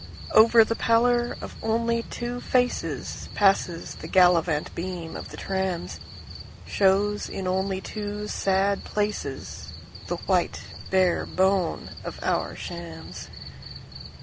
[0.31, 5.99] Over the pallor of only two facesPasses the gallivant beam of the trams;
[6.65, 13.27] Shows in only two sad placesThe white bare bone of our shams.